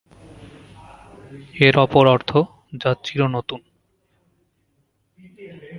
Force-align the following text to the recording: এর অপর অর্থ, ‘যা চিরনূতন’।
এর 1.57 1.75
অপর 1.79 2.05
অর্থ, 2.07 2.31
‘যা 2.81 2.91
চিরনূতন’। 3.03 3.61